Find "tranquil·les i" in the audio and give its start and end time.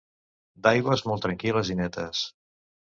1.27-1.81